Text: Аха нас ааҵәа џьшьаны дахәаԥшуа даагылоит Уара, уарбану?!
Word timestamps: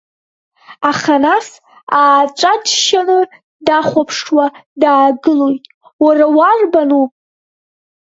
Аха 0.89 1.15
нас 1.25 1.47
ааҵәа 1.99 2.53
џьшьаны 2.65 3.19
дахәаԥшуа 3.65 4.45
даагылоит 4.81 5.63
Уара, 6.03 6.25
уарбану?! 6.37 7.05